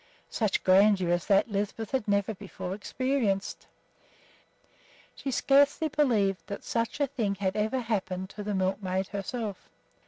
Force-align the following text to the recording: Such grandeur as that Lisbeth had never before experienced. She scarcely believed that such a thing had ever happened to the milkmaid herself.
Such 0.31 0.63
grandeur 0.63 1.11
as 1.11 1.27
that 1.27 1.51
Lisbeth 1.51 1.91
had 1.91 2.07
never 2.07 2.33
before 2.33 2.73
experienced. 2.73 3.67
She 5.13 5.29
scarcely 5.29 5.89
believed 5.89 6.41
that 6.47 6.63
such 6.63 6.99
a 6.99 7.05
thing 7.05 7.35
had 7.35 7.55
ever 7.55 7.77
happened 7.81 8.31
to 8.31 8.41
the 8.41 8.55
milkmaid 8.55 9.09
herself. 9.09 9.69